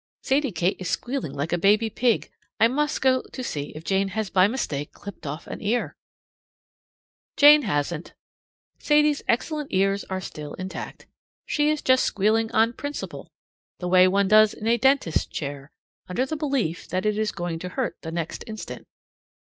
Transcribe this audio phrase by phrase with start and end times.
[0.23, 2.31] Sadie Kate is squealing like a baby pig.
[2.59, 5.95] I must go to see if Jane has by mistake clipped off an ear.
[7.37, 8.15] Jane hasn't.
[8.79, 11.05] Sadie's excellent ears are still intact.
[11.45, 13.27] She is just squealing on principle;
[13.77, 15.71] the way one does in a dentist's chair,
[16.09, 18.87] under the belief that it is going to hurt the next instant.